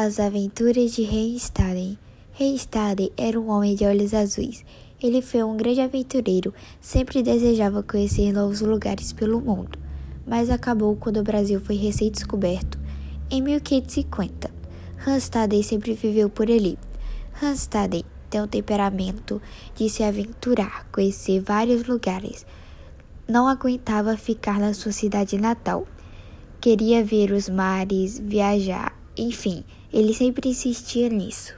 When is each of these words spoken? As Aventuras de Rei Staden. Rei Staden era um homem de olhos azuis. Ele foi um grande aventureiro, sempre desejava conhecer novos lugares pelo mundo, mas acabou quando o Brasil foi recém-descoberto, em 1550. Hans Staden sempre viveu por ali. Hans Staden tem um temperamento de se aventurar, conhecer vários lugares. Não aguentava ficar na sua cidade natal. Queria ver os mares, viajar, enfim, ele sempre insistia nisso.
As 0.00 0.20
Aventuras 0.20 0.92
de 0.92 1.02
Rei 1.02 1.34
Staden. 1.34 1.98
Rei 2.30 2.54
Staden 2.54 3.10
era 3.16 3.40
um 3.40 3.50
homem 3.50 3.74
de 3.74 3.84
olhos 3.84 4.14
azuis. 4.14 4.64
Ele 5.02 5.20
foi 5.20 5.42
um 5.42 5.56
grande 5.56 5.80
aventureiro, 5.80 6.54
sempre 6.80 7.20
desejava 7.20 7.82
conhecer 7.82 8.32
novos 8.32 8.60
lugares 8.60 9.12
pelo 9.12 9.40
mundo, 9.40 9.76
mas 10.24 10.50
acabou 10.50 10.94
quando 10.94 11.16
o 11.16 11.24
Brasil 11.24 11.60
foi 11.60 11.74
recém-descoberto, 11.74 12.78
em 13.28 13.42
1550. 13.42 14.48
Hans 15.04 15.24
Staden 15.24 15.64
sempre 15.64 15.94
viveu 15.94 16.30
por 16.30 16.48
ali. 16.48 16.78
Hans 17.42 17.62
Staden 17.62 18.04
tem 18.30 18.40
um 18.40 18.46
temperamento 18.46 19.42
de 19.74 19.90
se 19.90 20.04
aventurar, 20.04 20.86
conhecer 20.92 21.40
vários 21.40 21.88
lugares. 21.88 22.46
Não 23.26 23.48
aguentava 23.48 24.16
ficar 24.16 24.60
na 24.60 24.72
sua 24.74 24.92
cidade 24.92 25.36
natal. 25.38 25.88
Queria 26.60 27.02
ver 27.02 27.32
os 27.32 27.48
mares, 27.48 28.16
viajar, 28.16 28.96
enfim, 29.18 29.64
ele 29.92 30.14
sempre 30.14 30.48
insistia 30.48 31.08
nisso. 31.08 31.57